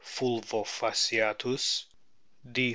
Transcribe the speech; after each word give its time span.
fulvofasciatus^ 0.03 1.83
D. 2.49 2.69